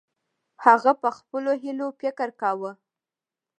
[0.65, 2.71] هغه په خپلو هیلو فکر کاوه.